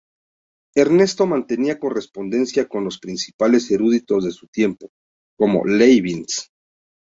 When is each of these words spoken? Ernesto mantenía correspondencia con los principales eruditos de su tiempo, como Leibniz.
Ernesto 0.73 1.27
mantenía 1.27 1.77
correspondencia 1.79 2.67
con 2.67 2.83
los 2.83 2.97
principales 2.97 3.69
eruditos 3.69 4.23
de 4.25 4.31
su 4.31 4.47
tiempo, 4.47 4.89
como 5.37 5.63
Leibniz. 5.63 6.49